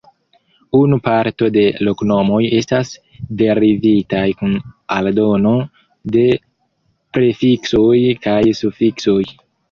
[0.77, 2.93] Unu parto de loknomoj estas
[3.41, 4.55] derivitaj kun
[4.95, 5.51] aldono
[6.15, 6.23] de
[7.19, 7.91] prefiksoj
[8.25, 9.19] kaj sufiksoj.